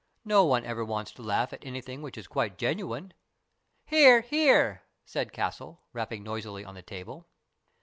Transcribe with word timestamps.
No 0.25 0.45
one 0.45 0.65
ever 0.65 0.83
wants 0.83 1.11
to 1.11 1.21
laugh 1.21 1.53
at 1.53 1.63
anything 1.63 2.01
which 2.01 2.17
is 2.17 2.25
quite 2.25 2.57
genuine."" 2.57 3.13
Hear, 3.91 4.21
hear," 4.21 4.81
said 5.05 5.31
Castle, 5.31 5.83
rapping 5.93 6.23
noisily 6.23 6.65
on 6.65 6.73
the 6.73 6.81
table. 6.81 7.27